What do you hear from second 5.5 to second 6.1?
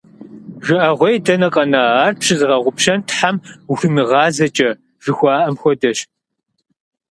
хуэдэщ.